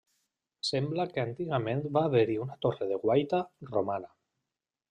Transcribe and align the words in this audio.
Sembla 0.69 1.05
que 1.17 1.25
antigament 1.25 1.83
va 1.97 2.03
haver-hi 2.09 2.39
una 2.47 2.57
torre 2.67 2.91
de 2.93 3.01
guaita 3.07 3.47
romana. 3.77 4.15